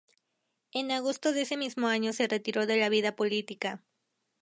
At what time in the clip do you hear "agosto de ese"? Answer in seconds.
0.89-1.57